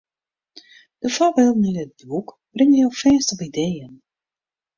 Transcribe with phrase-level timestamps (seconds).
[1.01, 3.93] De foarbylden yn dit boek bringe jo fêst op ideeën.